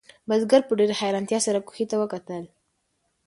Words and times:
بزګر 0.27 0.61
په 0.67 0.73
ډېرې 0.79 0.95
حیرانتیا 1.01 1.39
سره 1.47 1.63
کوهي 1.67 1.85
ته 1.91 1.95
وکتل. 2.01 2.43